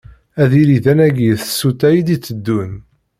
[0.41, 2.71] Ad yili d anagi i tsuta i d-iteddun.